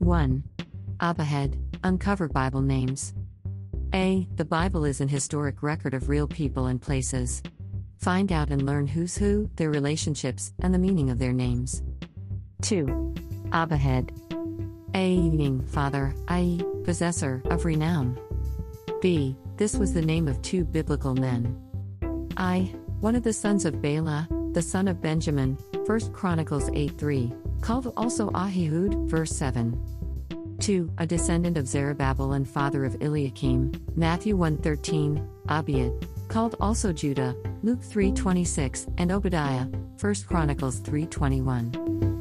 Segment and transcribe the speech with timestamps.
[0.00, 0.42] 1.
[1.00, 3.12] Abihud, Uncover Bible Names.
[3.94, 4.26] A.
[4.36, 7.42] The Bible is an historic record of real people and places.
[7.98, 11.82] Find out and learn who's who, their relationships, and the meaning of their names.
[12.62, 12.86] 2.
[13.50, 14.10] Abihud.
[14.94, 15.16] A.
[15.16, 18.18] Meaning father, i.e., possessor of renown.
[19.02, 19.36] B.
[19.58, 21.60] This was the name of two biblical men.
[22.38, 22.74] I.
[23.00, 25.56] One of the sons of Bela, the son of Benjamin,
[25.86, 29.78] 1 Chronicles 8 3, called also Ahihud, verse 7.
[30.58, 30.92] 2.
[30.98, 37.80] A descendant of Zerubbabel and father of Eliakim, Matthew 1:13, Abiud, called also Judah, Luke
[37.80, 39.66] 3:26, and Obadiah,
[39.98, 42.19] 1 Chronicles 3:21.